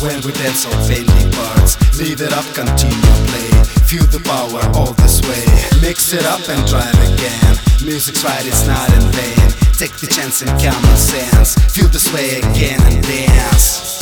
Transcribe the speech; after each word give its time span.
When 0.00 0.20
we 0.22 0.32
dance 0.32 0.66
on 0.66 0.82
fading 0.84 1.32
parts. 1.32 1.98
Leave 1.98 2.20
it 2.20 2.32
up, 2.32 2.44
continue 2.54 3.16
play. 3.26 3.48
Feel 3.88 4.04
the 4.06 4.20
power 4.24 4.60
all 4.76 4.92
this 4.92 5.22
way. 5.22 5.80
Mix 5.80 6.12
it 6.12 6.26
up 6.26 6.46
and 6.48 6.68
try 6.68 6.88
again. 7.14 7.56
Music's 7.82 8.22
right, 8.22 8.46
it's 8.46 8.66
not 8.66 8.92
in 8.92 9.00
vain. 9.12 9.50
Take 9.72 9.96
the 9.96 10.06
chance 10.06 10.42
and 10.42 10.50
common 10.60 10.96
sense. 10.96 11.54
Feel 11.74 11.88
the 11.88 11.98
sway 11.98 12.38
again 12.38 12.80
and 12.82 13.02
dance. 13.02 13.95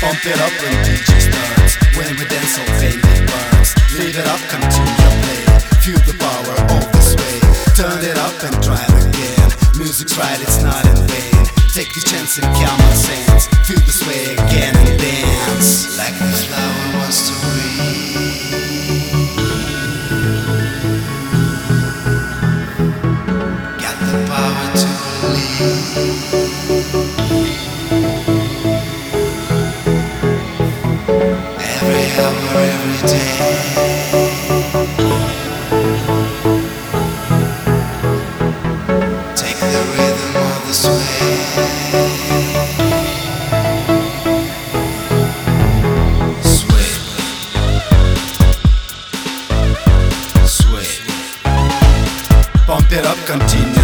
Pump 0.00 0.24
it 0.26 0.38
up 0.38 0.54
when 0.62 0.70
DJ 0.86 1.10
starts. 1.26 1.74
When 1.98 2.06
we 2.18 2.24
dance 2.30 2.56
on 2.56 2.66
fading 2.78 3.26
parts. 3.26 3.74
Leave 3.98 4.16
it 4.16 4.26
up, 4.30 4.38
come 4.46 4.62
to 4.62 4.82
your 4.94 5.14
play. 5.26 5.42
Feel 5.82 5.98
the 6.06 6.14
power 6.22 6.54
all 6.70 6.86
this 6.94 7.18
way. 7.18 7.42
Turn 7.74 7.98
it 8.06 8.16
up 8.16 8.38
and 8.46 8.62
try 8.62 8.78
it 8.78 9.10
again. 9.10 9.50
Music's 9.74 10.16
right, 10.16 10.40
it's 10.40 10.62
not 10.62 10.86
in 10.86 11.02
vain. 11.10 11.44
Take 11.74 11.92
the 11.94 12.00
chance 12.06 12.38
and 12.38 12.46
common 12.46 12.94
sense. 12.94 13.48
Feel 13.66 13.82
the 13.82 13.90
sway 13.90 14.37
get 52.98 53.06
up, 53.06 53.26
continue. 53.26 53.77